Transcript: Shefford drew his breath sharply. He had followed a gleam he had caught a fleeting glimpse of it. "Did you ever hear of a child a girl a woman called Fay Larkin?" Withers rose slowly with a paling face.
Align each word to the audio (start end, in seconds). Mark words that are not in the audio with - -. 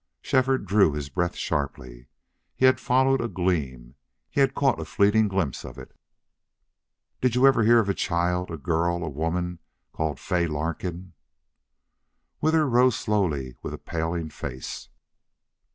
Shefford 0.23 0.65
drew 0.65 0.93
his 0.93 1.09
breath 1.09 1.35
sharply. 1.35 2.07
He 2.55 2.65
had 2.65 2.79
followed 2.79 3.21
a 3.21 3.27
gleam 3.27 3.93
he 4.31 4.39
had 4.39 4.55
caught 4.55 4.79
a 4.81 4.85
fleeting 4.85 5.27
glimpse 5.27 5.63
of 5.63 5.77
it. 5.77 5.95
"Did 7.21 7.35
you 7.35 7.45
ever 7.45 7.61
hear 7.61 7.77
of 7.77 7.87
a 7.87 7.93
child 7.93 8.49
a 8.49 8.57
girl 8.57 9.03
a 9.03 9.09
woman 9.09 9.59
called 9.93 10.19
Fay 10.19 10.47
Larkin?" 10.47 11.13
Withers 12.41 12.67
rose 12.71 12.97
slowly 12.97 13.55
with 13.61 13.75
a 13.75 13.77
paling 13.77 14.31
face. 14.31 14.89